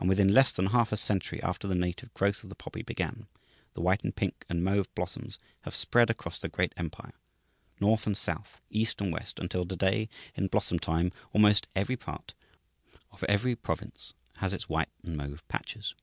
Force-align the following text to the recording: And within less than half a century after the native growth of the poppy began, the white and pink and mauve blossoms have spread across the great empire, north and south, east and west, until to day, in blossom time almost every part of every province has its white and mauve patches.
And 0.00 0.08
within 0.08 0.34
less 0.34 0.50
than 0.50 0.66
half 0.66 0.90
a 0.90 0.96
century 0.96 1.40
after 1.40 1.68
the 1.68 1.76
native 1.76 2.12
growth 2.14 2.42
of 2.42 2.48
the 2.48 2.56
poppy 2.56 2.82
began, 2.82 3.28
the 3.74 3.80
white 3.80 4.02
and 4.02 4.12
pink 4.12 4.44
and 4.48 4.64
mauve 4.64 4.92
blossoms 4.96 5.38
have 5.60 5.76
spread 5.76 6.10
across 6.10 6.40
the 6.40 6.48
great 6.48 6.72
empire, 6.76 7.12
north 7.78 8.04
and 8.04 8.16
south, 8.16 8.60
east 8.70 9.00
and 9.00 9.12
west, 9.12 9.38
until 9.38 9.64
to 9.64 9.76
day, 9.76 10.08
in 10.34 10.48
blossom 10.48 10.80
time 10.80 11.12
almost 11.32 11.68
every 11.76 11.96
part 11.96 12.34
of 13.12 13.22
every 13.28 13.54
province 13.54 14.14
has 14.38 14.52
its 14.52 14.68
white 14.68 14.90
and 15.04 15.16
mauve 15.16 15.46
patches. 15.46 15.94